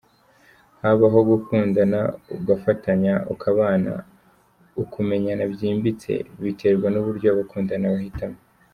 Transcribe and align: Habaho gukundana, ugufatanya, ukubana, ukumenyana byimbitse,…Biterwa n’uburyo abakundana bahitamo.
Habaho 0.81 1.19
gukundana, 1.29 1.99
ugufatanya, 2.35 3.13
ukubana, 3.33 3.93
ukumenyana 4.81 5.43
byimbitse,…Biterwa 5.53 6.87
n’uburyo 6.91 7.27
abakundana 7.33 7.87
bahitamo. 7.95 8.39